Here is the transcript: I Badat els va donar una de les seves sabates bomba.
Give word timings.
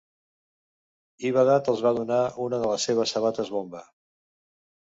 I 1.29 1.33
Badat 1.35 1.69
els 1.75 1.83
va 1.87 1.93
donar 1.99 2.19
una 2.47 2.63
de 2.65 2.73
les 2.73 2.89
seves 2.91 3.15
sabates 3.17 3.53
bomba. 3.59 3.85